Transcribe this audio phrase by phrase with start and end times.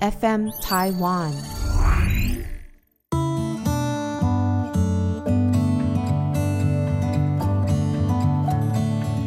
[0.00, 1.32] FM Taiwan。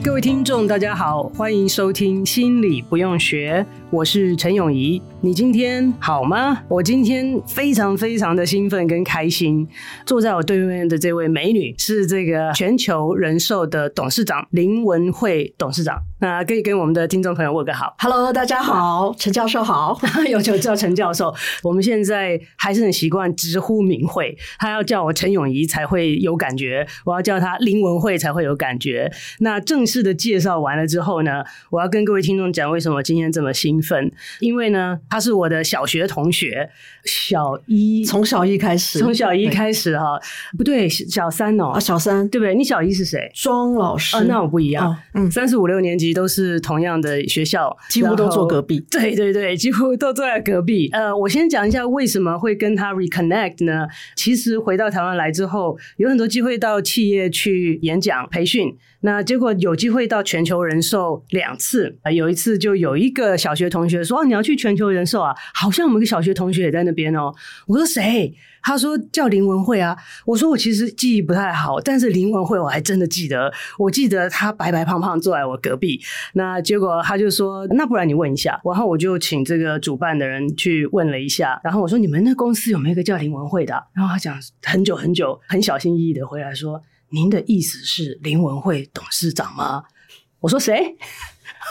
[0.04, 5.00] 各位听众，大家好，欢迎收听《心理不用学》，我是陈永仪。
[5.22, 6.64] 你今天好吗？
[6.68, 9.68] 我今天非常非常的兴奋跟开心。
[10.06, 16.02] 坐在我对面的这位美女是这个全球人寿的董事长林文慧董事长。
[16.20, 17.96] 那可以跟我们的听众朋友问个好。
[18.00, 20.00] Hello，大家好，陈教授好。
[20.28, 21.34] 有就叫陈教授。
[21.62, 29.12] 我们现在还是很习惯直呼名讳，他要叫我陈永仪才会有感觉，我要叫他林文慧才会有感觉。
[29.40, 35.00] 那正式的介绍完了之后呢，我要跟各位听众讲为什么今天这么兴奋，因为呢。
[35.10, 36.70] 他是我的小学同学，
[37.06, 40.20] 小一从小一开始，从小一开始哈，
[40.58, 42.54] 不对，小三哦，啊，小三对不对？
[42.54, 43.32] 你小一是谁？
[43.34, 50.90] 庄老师，啊，那我不一样，嗯，三四五六年级都是同样的学校，几乎都坐隔壁，对对对，几乎都坐在隔壁。
[50.92, 53.88] 呃，我先讲一下为什么会跟他 reconnect 呢？
[54.16, 58.76] 其实回到台湾来之后，有很多机会到企业去演讲培训。
[59.02, 65.36] 那结果有机会到全球人寿两次啊，有一次就有一个小学同学说：“哦，你要去全球人寿啊？
[65.54, 67.32] 好像我们一个小学同学也在那边哦。”
[67.68, 68.34] 我说：“谁？”
[68.68, 69.98] 他说：“叫林文慧啊。”
[70.28, 76.02] 我说：“我其实记忆不太好，但是林文慧我还真的记得，我记得他白白胖胖坐在我隔壁。”
[76.36, 86.84] 那结果他就说：“那不然你问一下。”然后我就请这个主办的人去问了一下，然后我说：“你们那公司有没有一个叫林文慧的？”然后他讲很久很久，很小心翼翼的回来说。
[87.10, 89.86] 您的意思是林文慧董事长吗？
[90.42, 90.98] 我说谁？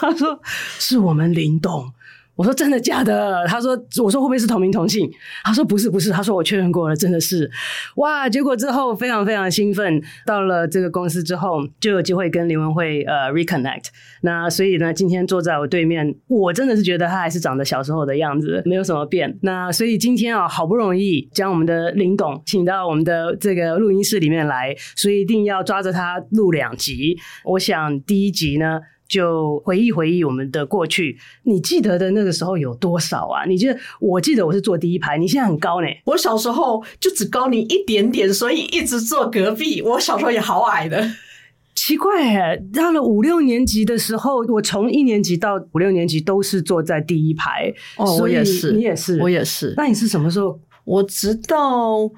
[0.01, 0.41] 他说
[0.79, 1.93] 是我们林董。
[2.37, 3.45] 我说真的假的？
[3.47, 3.73] 他说，
[4.05, 5.11] 我说会不会是同名同姓？
[5.43, 6.11] 他说不是不是。
[6.11, 7.51] 他说我确认过了，真的是。
[7.97, 8.29] 哇！
[8.29, 13.87] 结果之后非常非常兴奋，到了这个公司之后就有机会跟林文慧呃 reconnect。
[14.21, 19.39] 那所以呢，今天坐在我对面，我真的是觉得他还是长得小时候的样子，没有什么变。
[19.43, 27.17] 那所以今天啊，好不容易将我们的林董请到我们的这个录音室里面来，所以一定要抓着他录两集。
[27.45, 28.81] 我想第一集呢。
[29.09, 33.45] 就回忆回忆我们的过去，你记得的那个时候有多少啊？
[33.47, 33.77] 你记得？
[34.01, 35.87] 我记得我是坐第一排，你现在很高呢。
[36.05, 39.81] 我小时候就只高你一点点，所以一直坐隔壁。
[39.83, 41.09] 我小时候也好矮的，
[41.75, 42.57] 奇怪哎。
[42.73, 47.73] 到了五六年级的时候，我从一年级到五六年级都是坐在第一排。
[47.97, 49.75] 哦，我也是，你也是，我也是。
[49.77, 50.59] 那你是什么时候？
[50.85, 52.11] 我直到。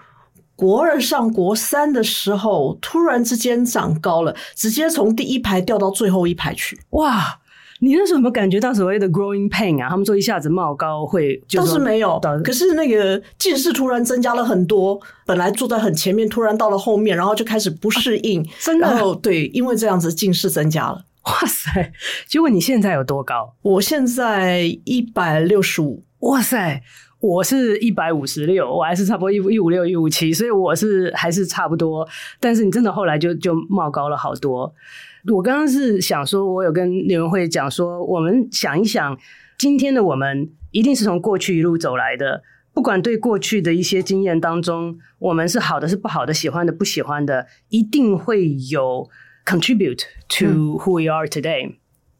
[0.59, 6.81] 国二上国三的时候，突然之间长高了，直接从第一排掉到最后一排去。
[6.91, 7.39] 哇！
[7.79, 9.89] 你那时候有没有感觉到所谓的 growing pain 啊？
[9.89, 12.21] 他们说一下子冒高会，倒是没有。
[12.43, 18.43] 可是那个近视突然增加了很多，本来坐在很前面，突然到了后面，然后就开始不适应。
[18.43, 18.89] 啊、真的？
[18.89, 21.05] 然后对，因为这样子近视增加了。
[21.23, 21.93] 哇塞！
[22.27, 23.55] 结果你现在有多高？
[23.63, 26.03] 我现在一百六十五。
[26.23, 26.83] 哇塞！
[27.21, 32.09] 我是一百五十六，我还是差不多一一五六一五七，所以我是还是差不多。
[32.39, 34.73] 但是你真的后来就就冒高了好多。
[35.33, 39.19] 我刚刚是想说，我有跟刘文慧讲说，我们想一想，
[39.59, 42.43] 今天的我们一定是从过去一路走来的，
[42.73, 49.11] 不管对过去的一些经验当中，我们是好的是不好的，喜欢的不喜欢的，一定会有
[49.45, 51.67] contribute to who we are today。
[51.67, 51.75] 嗯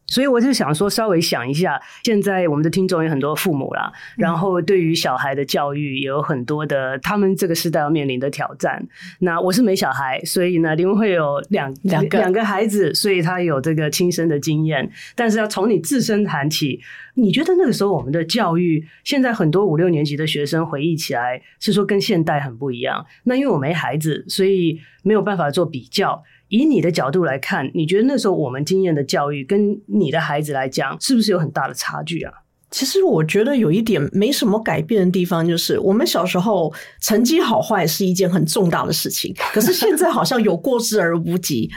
[0.09, 8.85] 所以我就想说，稍微想一下，现在我们的听众有很多父母啦，然后对于小孩的教育也有很多的，他们这个时代要面临的挑战。
[9.19, 14.89] 那我是没小孩，所以呢，林文会有两两个两个孩子，所以他有这个亲身的经验。
[15.15, 16.81] 但是要从你自身谈起，
[17.13, 23.05] 你觉得那个时候我们的教育，现在很多五六年级的学生回忆起来是说跟现代很不一样。
[23.25, 26.23] 那因为我没孩子，所以没有办法做比较。
[26.49, 32.33] 以你的角度来看，你觉得那时候我们经验的教育跟你的孩子来讲，是不是有很大的差距啊？
[32.71, 41.69] 其实我觉得有一点没什么改变的地方，就是我们小时候成绩好坏是一件很重大的事情，可是现在好像有过之而无及。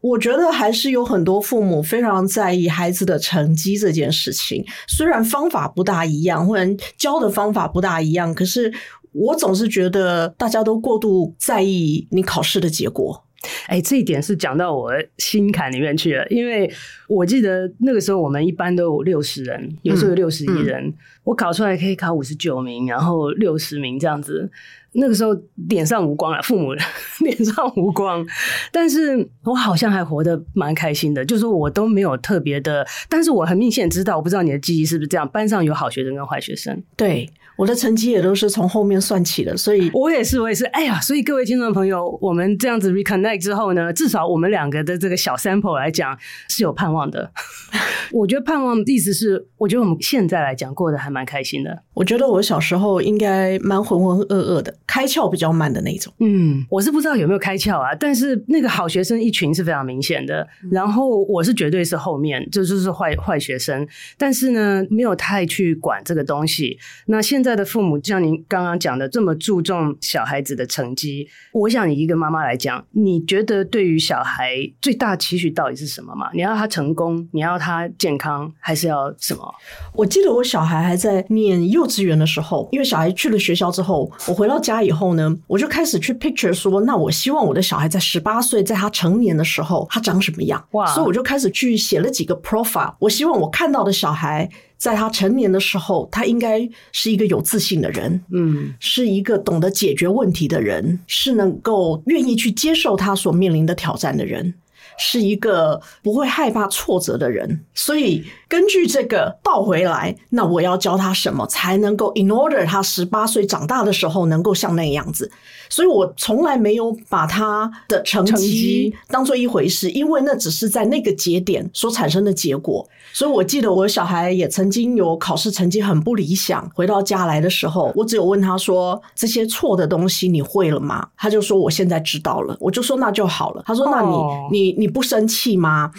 [0.00, 8.72] 我觉得还是有很多父母非常在意孩子的成绩这件事情，虽然方法不大一样，或者教的方法不大一样，可是
[9.12, 13.24] 我总是觉得大家都过度在意你考试的结果。
[13.66, 16.70] 哎、欸，这一点是讲到我心坎里面去了，因为
[17.08, 20.94] 我记得那个时候我们一般都有六十人，有时候有六十一人，嗯嗯，
[21.24, 24.50] 我考出来可以考五十九名，然后六十名这样子。
[24.92, 25.36] 那个时候
[25.68, 26.72] 脸上无光了，父母
[27.20, 28.24] 脸上无光，
[28.72, 37.30] 但是我好像还活得蛮开心的，就是我都没有特别的，但是我很明显知道，我不知道你的记忆是不是这样，班上有好学生跟坏学生，对。
[37.56, 40.64] 我的成绩也都是从后面算起的，所以我也是，我也是。
[40.66, 46.16] 哎呀，所以各位听众朋友，我们这样子 reconnect 之后呢，至少我们两个的这个小 sample 来讲
[46.48, 47.30] 是有盼望的。
[48.12, 51.82] 我觉得盼望的意思是，我觉得我们现在来讲过得还蛮开心的。
[51.92, 56.12] 我觉得我小时候应该蛮浑浑噩噩的，开窍比较慢的那种。
[56.20, 66.78] 嗯，我是不知道有没有开窍啊，但是那个好学生一群是非常明显的，然后我是绝对是后面就就是坏坏学生，但是呢，没有太去管这个东西。
[67.06, 67.50] 那现在。
[67.50, 76.30] 现在的父母像您刚刚讲的这么注重小孩子的成绩，我想以一个妈妈来讲，你觉得对于小孩最大期许到底是什么嘛？
[76.32, 79.54] 你要他成功，你要他健康，还是要什么？
[79.94, 90.64] 我记得我小孩还在念幼稚园的时候，因为小孩去了学校之后，我回到家以后呢，我就开始去 picture 说，那我希望我的小孩在十八岁，在他成年的时候，他长什么样？
[90.72, 90.86] 哇！
[90.94, 94.48] 所以我就开始去写了几个 profile，我希望我看到的小孩。
[94.80, 104.54] 在他成年的时候，他应该是一个有自信的人，嗯，是一个懂得解决问题的人，是能够愿意去接受他所面临的挑战的人，
[105.00, 107.64] 是一个不会害怕挫折的人。
[107.74, 115.30] 所以根据这个倒回来，那我要教他什么才能够 in order 他十八岁长大的时候能够像那样子？
[115.68, 122.86] 所以我从来没有把他的成绩当做一回事，因为那只是在那个节点所产生的结果。
[123.12, 134.16] 所以，我记得我小孩也曾经有考试成绩很不理想，回到家来的时候，我只有问他说：“这些错的东西你会了吗？”他就说：“我现在知道了。”我就说：“那就好了。”他说：“那你
[134.50, 135.92] 你你不生气吗？”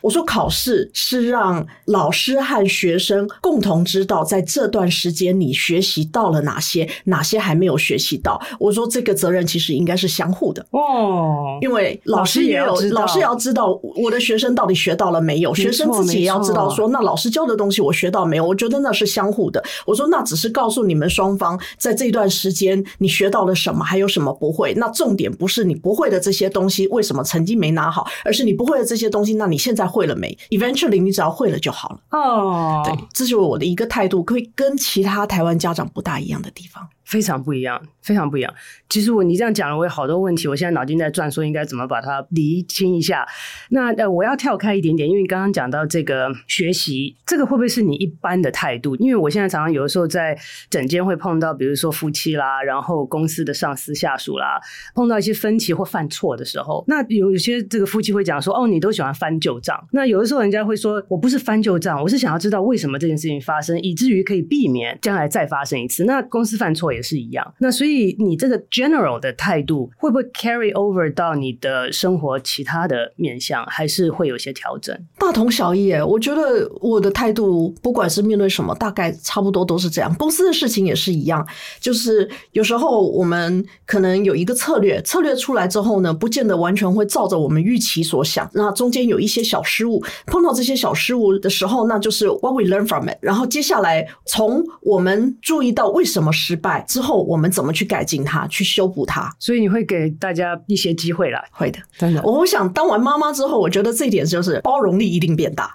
[0.00, 8.40] 我说，考试是让老师和学生共同知道，在这段时间你学习到了哪些，哪些还没有学习到。
[8.60, 18.46] 我说，这个责任其实应该是相互的哦，因为老师也有，老师也要知道我的学生到底学到了没有，学生自己也要知道说，那老师教的东西我学到没有？
[18.46, 19.60] 我觉得那是相互的。
[19.84, 24.72] 我说，那只是告诉你们双方，在这段时间你学到了什么，还有什么不会。
[24.74, 29.87] 那重点不是你不会的这些东西为什么成绩没拿好，而是你不会的这些东西，那你现在。
[29.88, 32.00] 会了没？Eventually，你只要会了就好了。
[32.10, 36.86] 哦，对，这是我的一个态度，可以跟其他台湾家长不大一样的地方。
[37.08, 38.54] 非常不一样，非常不一样。
[38.86, 43.26] 其实我你这样讲了，我有好多问题，我现在脑筋在转，说应该怎么把它厘清一下。
[43.70, 48.94] 那呃，我要跳开一点点，因为刚刚讲到这个学习，这个会不会是你一般的态度？
[48.96, 50.38] 因为我现在常常有的时候在
[50.68, 54.60] 诊间会碰到，比如说夫妻啦，然后公司的上司下属啦，
[54.94, 59.82] 碰到一些分歧或犯错的时候，那有些这个夫妻会讲说，哦，你都喜欢翻旧账。
[59.92, 66.04] 那有的时候人家会说，我不是翻旧账，我是想要知道为什么这件事情发生，以至于可以避免将来再发生一次。
[66.04, 66.97] 那公司犯错也。
[66.98, 74.98] 也是一样，那所以你这个 general 的态度会不会 carry over 到你的生活其他的面向，还是会有些调整？
[75.16, 80.12] 大同小异，我觉得我的态度不管是面对什么，大概差不多都是这样。
[80.16, 81.46] 公司的事情也是一样，
[81.78, 93.16] 就是有时候我们可能有一个策略，策略出来之后呢，不见得完全会照着我们预期所想，那中间有一些小失误，碰到这些小失误的时候，那就是 what we learn from it。
[93.20, 96.84] 然后接下来从我们注意到为什么失败。
[96.88, 99.30] 之后我们怎么去改进它，去修补它？
[99.38, 102.22] 所以你会给大家一些机会啦，会的，真的。
[102.22, 105.70] 我想当完妈妈之后，我觉得这一点就是包容力一定变大。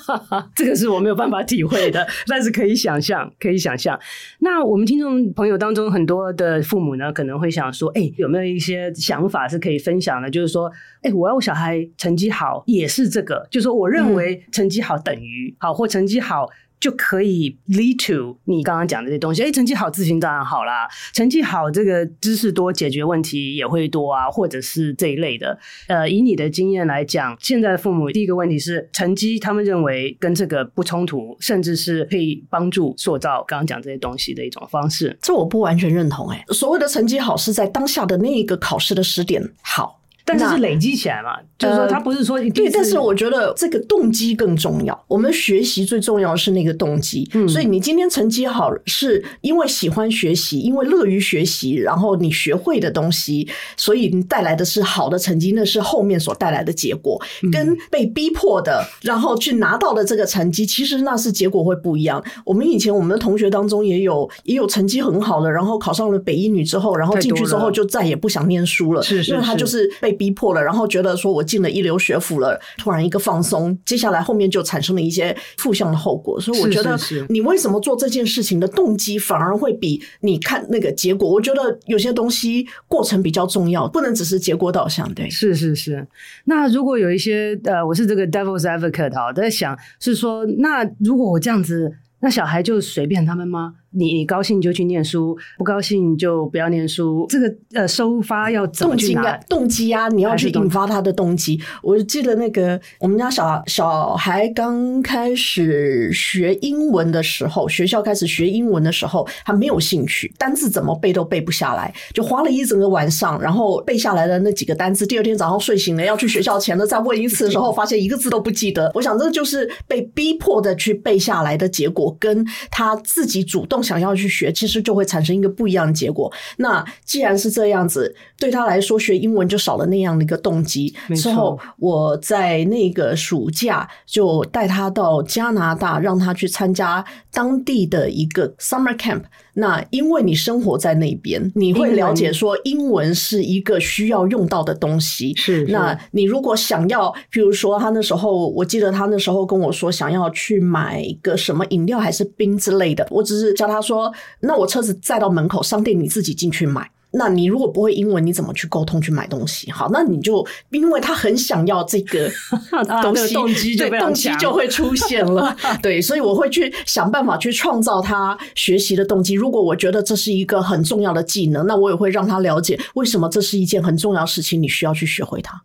[0.54, 3.98] 这个是我没有办法体会的， 但是可以想象，可以想象。
[4.40, 10.28] 那我们听众朋友当中很多的父母呢，可能会想说：“哎，有没有一些想法是可以分享的？
[10.28, 10.70] 就是说，
[11.02, 19.42] 哎，我要我小孩成绩好，也是这个，就是说，我认为成绩好等于好，或成绩好。”就可以 lead to 你刚刚讲的这些东西。
[19.42, 20.88] 哎，成绩好，自信当然好啦。
[21.12, 25.58] 成绩好，这个知识多，解决问题也会多啊，或者是这一类的。
[25.88, 35.16] 呃，以你的经验来讲，现在的父母第一个问题是成绩，他们认为跟这个不冲突，甚至是可以帮助塑造刚刚讲这些东西的一种方式。
[35.20, 36.28] 这我不完全认同。
[36.30, 40.00] 哎，所谓的成绩好，是在当下的那一个考试的时点好。
[40.26, 45.04] 但是是累积起来嘛，就是说他不是说对，但是我觉得这个动机更重要。
[45.06, 62.20] 我们学习最重要的是那个动机，嗯，所以你今天成绩好，是因为喜欢学习，因为乐于学习，然后你学会的东西，所以你带来的是好的成绩，那是后面所带来的结果，跟被逼迫的，然后去拿到的这个成绩，其实那是结果会不一样。
[62.44, 70.15] 我们以前我们的同学当中也有也有成绩很好的，然后考上了北一女之后，然后进去之后就再也不想念书了，是是，是，因为他就是被。
[70.16, 76.40] 逼迫了，然后觉得说我进了一流学府了，突然一个放松，接下来后面就产生了一些负向的后果。
[76.40, 81.30] 所以我觉得，你为什么做这件事情的动机反而会比你看那个结果？
[81.30, 85.12] 我觉得有些东西过程比较重要，不能只是结果导向。
[85.14, 86.06] 对，是是是。
[86.46, 93.74] 那如果有一些呃，我是这个 devil's advocate 啊，在想是说，那如果我这样子，那小孩就随便他们吗？
[93.96, 97.26] 你你高兴就去念书，不高兴就不要念书。
[97.30, 99.22] 这个呃，收发要怎么去拿？
[99.22, 101.58] 动机啊，动机啊，你要去引发他的动机。
[101.82, 118.92] 我记得那个我们家小小孩刚开始学英文的时候，学校开始学英文的时候，他没有兴趣，单字怎么背都背不下来，就花了一整个晚上，然后背下来的那几个单字，第二天早上睡醒了要去学校前呢，再问一次的时候，发现一个字都不记得。
[118.94, 123.85] 我想这就是被逼迫的去背下来的结果，跟他自己主动。
[123.86, 126.32] 想要去学，其实就会产生一个不一样的结果。
[126.56, 130.92] 那既然是这样子，对他来说，学英文就少了那样的一个动机。
[131.14, 139.22] 之后，我在那个暑假就带他到加拿大，让他去参加当地的一个 summer camp。
[139.58, 145.34] 那因为你生活在那边，你会了解说英文是一个需要用到的东西。
[145.34, 156.90] 是，那你如果想要，比如说他那时候，我记得他那时候跟我说想要去买个什么饮料还是冰之类的，我只是叫他说，那我车子载到门口，商店你自己进去买。
[157.12, 159.70] 那你如果不会英文，你怎么去沟通去买东西？
[159.70, 162.30] 好，那你就因为他很想要这个
[163.00, 165.56] 东西，动机就动机就会出现了。
[165.80, 169.32] 对，所以我会去想办法去创造他学习的动机。
[169.32, 175.58] 如果我觉得这是一个很重要的技能，那我也会让他了解为什么这是一件很重要的事情，你需要去学会它。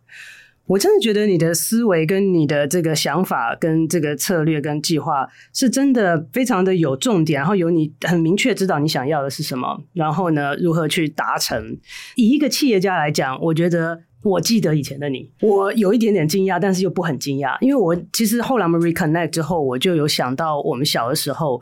[0.66, 11.76] 我真的觉得你的思维跟你的这个想法跟这个策略跟计划是真的非常的有重点，然后有你很明确知道你想要的是什么，然后呢，如何去达成。
[12.14, 21.60] 以一个企业家来讲，我觉得我记得以前的你，我有一点点惊讶，但是又不很惊讶，因为我其实后来我们 reconnect 之后，我就有想到我们小的时候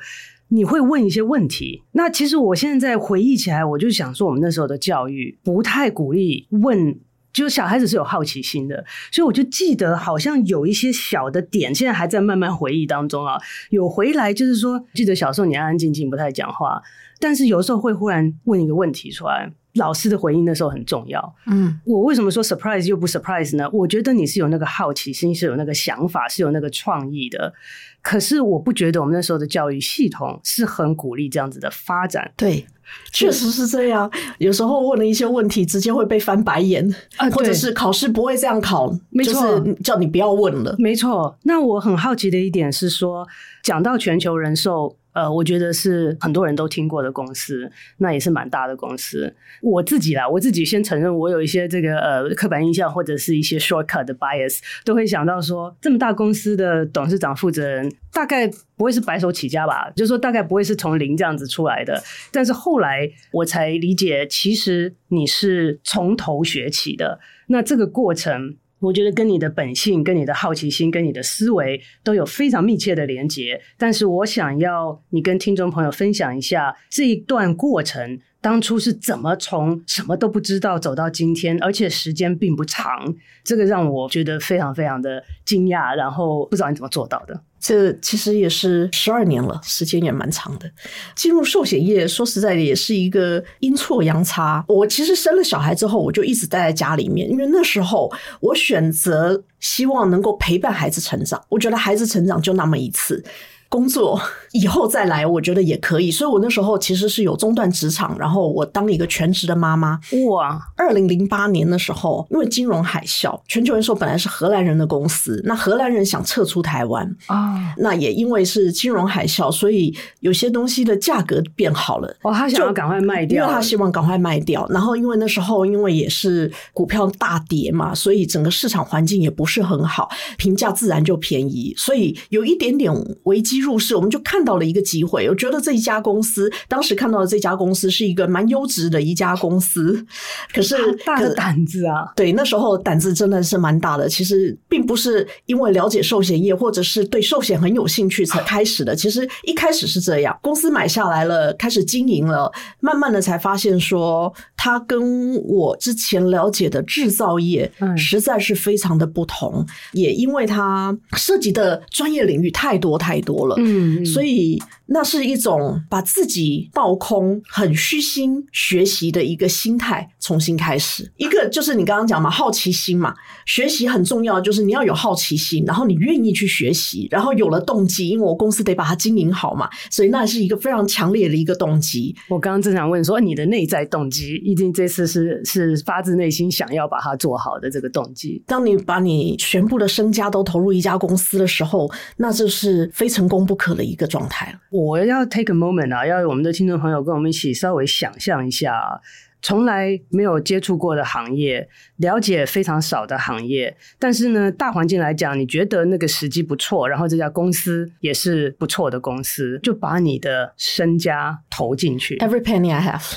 [0.49, 1.83] 你会问一些问题。
[1.93, 7.01] 那其实我现在回忆起来，我就想说，我们那时候的教育不太鼓励问。
[7.33, 13.41] 就是小孩子是有好奇心的，所以我就记得好像有一些小的点，现在还在慢慢回忆当中啊。
[13.71, 16.83] 有回来就是说，记得小时候你安安静静不太讲话，
[17.21, 21.35] 但是有时候会忽然问一个问题出来，老师的回应那时候很重要。
[21.47, 23.71] 嗯，我为什么说 surprise 又不 surprise 呢？
[23.73, 27.55] 我觉得你是有那个好奇心，是有那个想法，是有那个创意的。
[28.03, 32.33] 可是我不觉得我们那时候的教育系统是很鼓励这样子的发展。
[32.37, 32.67] 对。
[33.13, 40.75] 确实是这样，有时候问了一些问题，直接会被翻白眼啊，或者是考试不会这样考，没错，就是叫你不要问了。
[40.79, 41.37] 没错。
[41.43, 43.27] 那我很好奇的一点是说，
[43.63, 44.97] 讲到全球人寿。
[45.13, 49.35] 呃，我觉得是很多人都听过的公司，那也是蛮大的公司。
[49.61, 59.91] 我自己啦，我自己先承认，我有一些这个呃刻板印象或者是一些 shortcut 的 bias，都会想到说，这么大公司的董事长负责人大概不会是白手起家吧？
[59.97, 62.03] 就是说大概不会是从零这样子出来的。
[62.31, 67.19] 但是后来我才理解，其实你是从头学起的。
[67.49, 68.57] 那这个过程。
[68.81, 73.61] 我觉得跟你的本性、跟你的好奇心、跟你的思维都有非常密切的连结。
[73.79, 87.43] 但是我想要你跟听众朋友分享一下这一段过程，当初是怎么从什么都不知道走到今天，而且时间并不长，这个让我觉得非常非常的惊讶，然后不知道你怎么做到的。
[87.61, 90.71] 这其实也是十二年了，时间也蛮长的。
[91.15, 94.65] 进入寿险业，说实在的，也是一个阴错阳差。
[94.67, 101.41] 我其实生了小孩之后，我就一直待在家里面，因为那时候我选择希望能够陪伴孩子成长。
[101.51, 103.23] 我觉得孩子成长就那么一次。
[103.71, 106.11] 工作以后再来，我觉得也可以。
[106.11, 110.01] 所以我那时候其实是有中断职场，然后我当一个全职的妈妈。
[110.29, 110.61] 哇！
[110.77, 117.73] 二零零八年的时候，因为金融海啸，全球人寿本来是荷兰人的公司，那荷兰人想撤出台湾啊。
[117.79, 122.09] 那也因为是金融海啸，所以有些东西的价格变好了。
[122.23, 124.67] 哦，他想要赶快卖掉，因为他希望赶快卖掉。
[124.71, 131.73] 然后因为那时候因为也是股票大跌嘛，所以整个市场环境也不是很好，评价自然就便宜。
[131.77, 133.60] 所以有一点点危机。
[133.61, 135.29] 入市，我们就看到了一个机会。
[135.29, 140.05] 我觉得这一家公司，当时看到的这家公司是一个蛮优质的一家公司。
[140.53, 144.09] 可是大的胆子啊，对，那时候胆子真的是蛮大的。
[144.09, 148.97] 其实并不是因为了解寿险业或者是对寿险很有兴趣才开始的。
[148.97, 152.51] 其实一开始是这样，公司买下来了，开始经营了，
[152.81, 171.11] 慢慢的才发现说，它跟我之前了解的制造业实在是非常的不同，嗯、也因为它涉及的专业领域太多太多了，嗯，所以那是一种把自己倒空、很虚心学习的一个心态，重新开始。
[171.17, 173.15] 一个就是你刚刚讲嘛，好奇心嘛，
[173.47, 182.15] 学习很重要，就是你要有好奇心，然后你愿意去学习，然后有了动机，因为我公司得把它经营好嘛，所以那是一个非常强烈的一个动机。
[182.29, 188.43] 我刚刚正想问说，你的内在动机一定这次是是发自内心想要把它做好的这个动机。
[188.47, 194.59] 当你把你全部的身家都投入一家公司的时候，那就是非成功不可的一个状态。
[194.71, 199.01] 我要 take a moment 啊，要我们的听众朋友跟我们一起稍微想象一下啊。
[199.43, 201.67] 从来没有接触过的行业，
[201.97, 212.19] 了解非常少的行业，但是呢，大环境来讲，你觉得那个时机不错，然后这家公司也是不错的公司，就把你的身家投进去。
[212.19, 213.15] Every penny I have。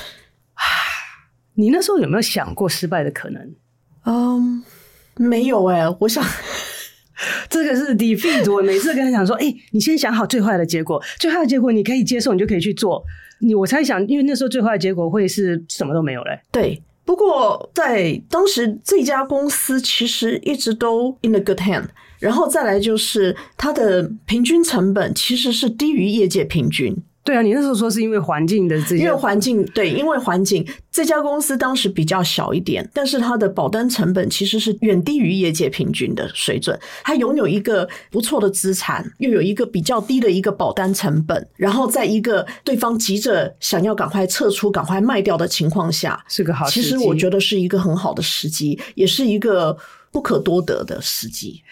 [1.56, 3.54] 你那时候有没有想过失败的可能？
[4.06, 4.64] 嗯，
[5.16, 6.24] 没有哎、欸，我想
[7.48, 8.52] 这个是 defeat。
[8.52, 13.02] 我每次跟他讲说，哎、你先想好最坏的结果，最坏的结果你可以接受，你就可以去做。
[13.40, 16.40] 你我猜想，因为那时候最坏的结果会是什么都没有嘞。
[16.50, 21.86] 对，不过在当时这家公司其实一直都 in a good hand，
[22.20, 26.96] 然后再来就是它的平均成本其实是低于业界平均。
[27.24, 30.62] 对啊，你那时候说是因为环境的这些，因为环境对，因为环境
[30.92, 36.78] 这家公司当时比较小一点，但是它的保单成本其实是远低于业界平均的水准。
[37.02, 46.82] 它拥有一个不错的资产，又有一个比较低的一个保单成本，然后在一个对方急着想要赶快撤出、赶快卖掉的情况下，是个好时机。
[46.82, 49.74] 其实我觉得是一个很好的时机，也是一个
[50.12, 51.62] 不可多得的时机。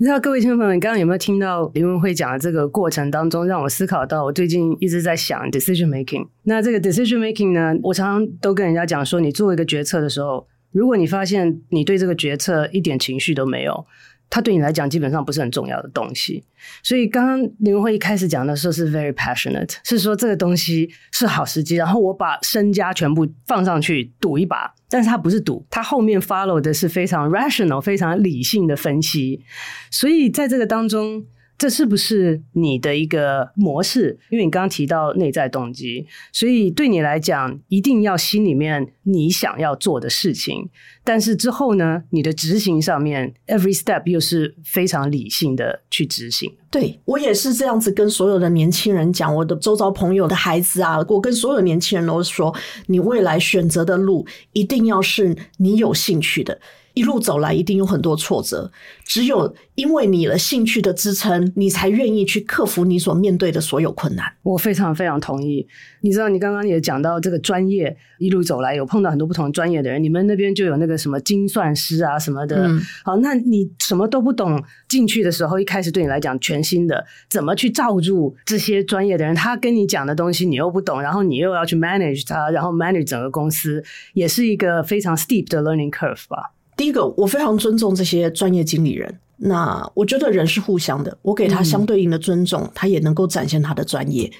[0.00, 6.26] 你知道各位听众朋友，你刚刚有没有听到林文慧讲的这个过程当中，让我思考到我最近一直在想 decision making。
[6.44, 13.84] 那这个 decision making 呢，我常常都跟人家讲说，你做一个决策的时候，如果你发现你对这个决策一点情绪都没有。
[14.30, 16.42] 它对你来讲基本上不是很重要的东西，
[16.82, 29.42] 所以刚刚林文慧一开始讲的时候是 very passionate，是说这个东西是好时机，然后我把身家全部放上去赌一把，但是它不是赌，它后面 follow 的是非常 rational、非常理性的分析，
[29.90, 31.26] 所以在这个当中。
[31.60, 34.18] 这是不是你的一个模式？
[34.30, 40.70] 因为你刚刚提到内在动机，所以对你来讲，一定要心里面你想要做的事情。
[41.04, 46.50] 但是之后呢，你的执行上面，every step 又是非常理性的去执行。
[46.70, 56.58] 对，我也是这样子跟所有的年轻人讲，我的周遭朋友的孩子啊，我跟所有年轻人都说，你未来选择的路一定要是你有兴趣的。
[56.94, 58.70] 一路走来，一定有很多挫折。
[59.04, 64.32] 只有因为你的兴趣的支撑，你才愿意去克服你所面对的所有困难。
[64.42, 65.66] 我非常非常同意。
[66.02, 70.02] 你知道，你刚刚也讲到这个专业，一路走来有碰到很多不同专业的人。
[70.02, 72.68] 你们那边就有那个什么精算师啊什么的。
[72.68, 79.34] 嗯、好，那你什么都不懂进去的时候，一开始对你来讲全新的，怎么去罩住这些专业的人？
[79.34, 83.82] 他跟你讲的东西你又不懂，然后你又要去 manage 他，然后 manage 整个公司，
[84.14, 86.52] 也是一个非常 steep 的 learning curve 吧。
[86.80, 89.20] 第一个，我非常尊重这些专业经理人。
[89.36, 94.32] 那我觉得人是互相的，我给他相对应的尊重，嗯、他也能够展现他的专业。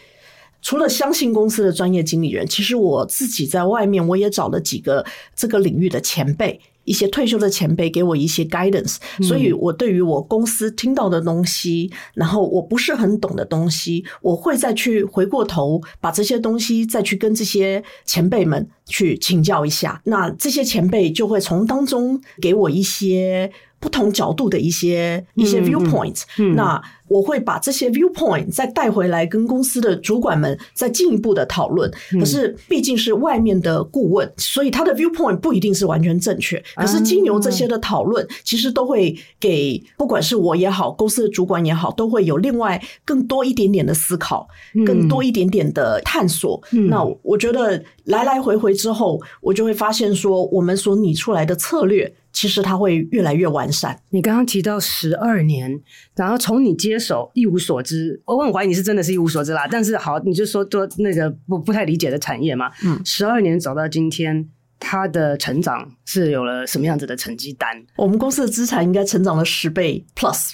[0.63, 5.05] 除了相信公司的专业经理人，其实我自己在外面我也找了几个
[5.37, 6.59] 这个领域的前辈。
[6.91, 20.03] 一些退休的前辈给我一些 guidance，所以我对于我公司听到的东西，然后我不是很懂的东西，我会再去回过头把这些东西再去跟这些前辈们去请教一下。
[20.07, 26.23] 那这些前辈就会从当中给我一些不同角度的一些一些 viewpoint。
[26.55, 31.91] 那我会把这些 viewpoint 再带回来，跟公司的主管们再进一步的讨论。
[32.13, 36.63] 可是毕竟是外面的顾问，所以他的 viewpoint 不一定是完全正确。
[36.77, 44.47] 可是经由这些的讨论，其实都会给不管是我也好，公司的主管也好，都会有另外更多一点点的思考，
[44.87, 46.63] 更多一点点的探索。
[46.89, 52.15] 那我觉得来来回回之后，我就会发现说，我们所拟出来的策略。
[52.33, 54.01] 其实它会越来越完善。
[54.11, 55.81] 你刚刚提到十二年，
[56.17, 59.67] 然后从你接手一无所知，我很怀疑你是真的是一无所知啦。
[59.71, 62.71] 但是好，你就说做那个不不太理解的产业嘛。
[62.85, 67.85] 嗯，十二年走到今天，它的成长是有了什么样子的成绩单？
[67.97, 70.53] 我们公司的资产应该成长了十倍 plus。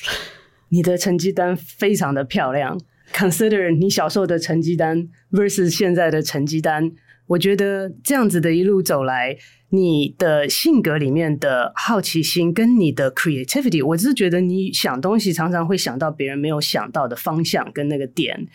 [0.70, 2.80] 你的成绩单非常的漂亮。
[3.12, 6.90] Consider 你小时候的成绩单 versus 现在的成绩单，
[7.26, 9.36] 我觉得这样子的一路走来。
[9.70, 18.46] 你的性格里面的好奇心跟你的 creativity，我只是觉得你想东西常常会想到别人没有想到的方向跟那个点，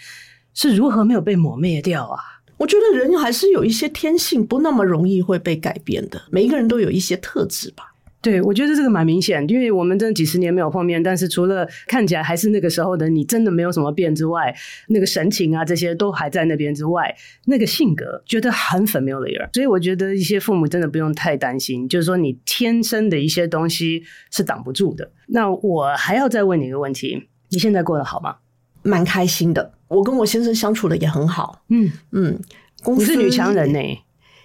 [0.53, 2.17] 是如何没有被抹灭掉啊？
[2.55, 6.21] 我觉得人还是有一些天性，不那么容易会被改变的。
[6.31, 7.90] 每一个人都有一些特质吧。
[8.21, 14.55] 对，我觉得这个蛮明显，因为我们真的几十年没有碰面，但是除了看起来还是那个时候的你，真的没有什么变之外，
[14.89, 19.49] 那个神情啊这些都还在那边之外，那个性格觉得很 familiar。
[19.53, 25.11] 所以我觉得一些父母真的不用太担心，就是说你天生的一些东西是挡不住的。
[25.29, 28.35] 那我还要再问你一个问题：你现在过得好吗？
[28.83, 31.63] 蛮开心的，我跟我先生相处的也很好。
[31.69, 32.39] 嗯嗯，
[32.83, 34.03] 公司你是女强人呢、欸？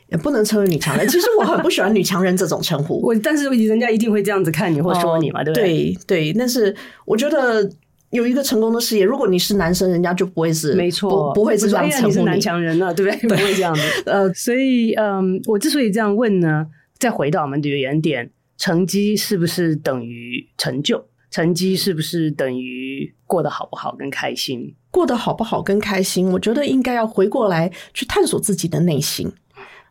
[0.08, 1.06] 也不能称为女强人。
[1.08, 3.00] 其实我很不喜欢“女强人”这种称呼。
[3.00, 5.66] 我但是人家一定会这样子看你或说你嘛，对不对？
[5.66, 6.32] 对对。
[6.32, 7.68] 但是我觉得
[8.10, 12.08] 有一个成功的事业，如果你是男生，人家就不会是没错，不不会是这样称呼你。
[12.08, 13.20] 你是男强人了，对不对？
[13.28, 13.82] 不会这样子。
[14.06, 16.66] 呃，所以嗯，我之所以这样问呢，
[16.98, 21.04] 再回到我们的原点，成绩是不是等于成就？
[21.28, 24.72] 成绩是不是等于过得好不好跟开心？
[24.90, 29.30] 过得好不好跟开心，我觉得应该要回过来去探索自己的内心。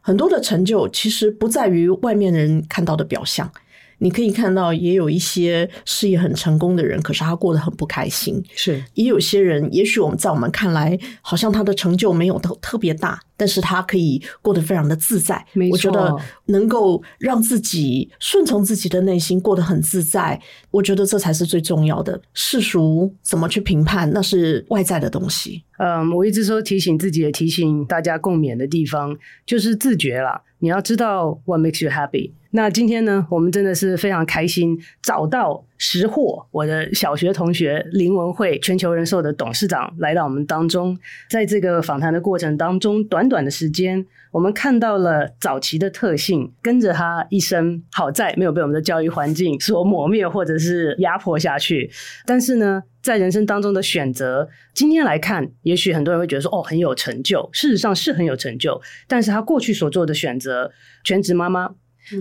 [0.06, 3.52] 很多的成就其实不在于外面人看到的表象。
[4.00, 8.44] 你可以看到，也有一些事业很成功的人，可是他过得很不开心。
[8.56, 15.46] 是，也有些人，也许我们在我们看来，好像他的成就没有特特别大，但是他可以过得非常的自在。
[15.54, 15.74] 没错。
[15.74, 20.40] 我觉得能够让自己顺从自己的内心，过得很自在，
[20.72, 22.22] 我觉得这才是最重要的。
[22.34, 25.64] 世俗怎么去评判，那是外在的东西。
[25.78, 30.42] 嗯，我一直说提醒自己，也提醒大家共勉的地方，就是自觉啦。
[30.60, 32.32] 你要知道 what makes you happy。
[32.56, 40.98] 那今天呢，我们真的是非常开心，找到识货，我的小学同学林文慧，全球人寿的董事长来到我们当中。
[41.30, 51.92] 在这个访谈的过程当中，短短的时间，我们看到了早期的特性，跟着他一生，好在没有被我们的教育环境所磨灭或者是压迫下去。
[52.26, 58.82] 但是呢，在人生当中的选择，今天来看，也许很多人会觉得说，哦，很有成就，事实上是很有成就。
[59.10, 60.72] 但是他过去所做的选择，
[61.04, 61.72] 全职妈妈。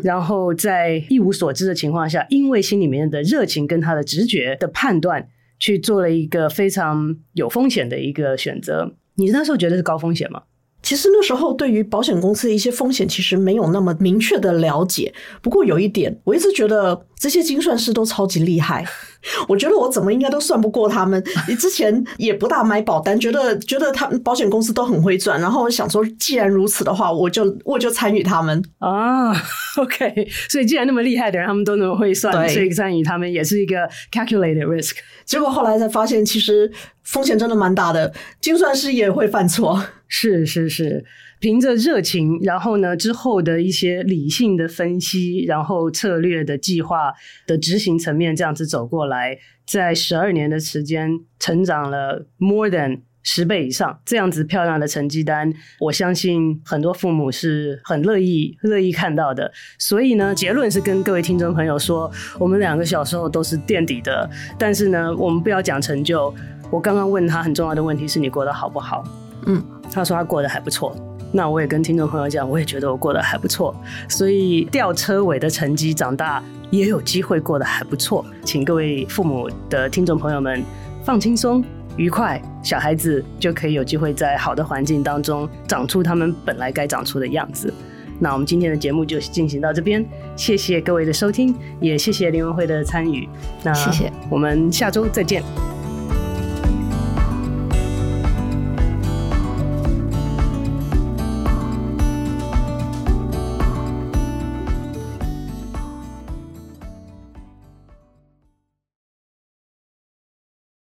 [0.03, 8.93] 然后在一无所知的情况下，因为心里面的热情跟他的直觉的判断，去做了一个非常有风险的一个选择。
[9.17, 10.43] 你那时候觉得是高风险吗？
[10.83, 15.15] 其实那时候对于保险公司的一些风险，其实没有那么明确的了解。
[15.41, 18.85] 不过有一点，我一直觉得这些精算师都超级厉害。
[19.49, 21.23] 我觉得我怎么应该都算不过他们。
[21.49, 25.41] 你 之前也不大买保单，觉得觉得他们保险公司都很会赚。
[25.41, 29.33] 然后我想说，既然如此的话，我就我就参与他们啊。
[29.79, 33.77] OK，所以既然那么厉害的人，他们都那么会算，所以参与他们也是一个
[34.13, 34.97] calculated risk。
[35.25, 36.71] 结果后来才发现，其实
[37.03, 39.83] 风险真的蛮大的，精算师也会犯错。
[40.07, 41.05] 是是是，
[41.45, 47.13] 凭着热情，然后呢，之后的一些理性的分析，然后策略的计划
[47.47, 59.53] 的执行层面，这样子走过来，在十二年的时间，成长了 more than 十倍以上，这样子漂亮的成绩单，我相信很多父母是很乐意乐意看到的。
[59.79, 64.27] 所以呢，结论是跟各位听众朋友说，我们两个小时候都是垫底的，
[64.59, 66.35] 但是呢，我们不要讲成就。
[66.71, 69.05] 我刚刚问他很重要的问题是你过得好不好？
[69.45, 70.97] 嗯，他说他过得还不错。
[71.37, 73.75] 那我也跟听众朋友讲，我也觉得我过得还不错。
[74.09, 78.25] 所以吊车尾的成绩，长大也有机会过得还不错。
[78.45, 80.63] 请各位父母的听众朋友们
[81.03, 81.63] 放轻松、
[81.97, 87.75] 愉快，小孩子就可以有机会在好的环境当中长出他们本来该长出的样子。
[88.21, 93.29] 那我们今天的节目就进行到这边，谢谢各位的收听，也谢谢林文慧的参与。
[93.65, 95.74] 那谢谢，我们下周再见。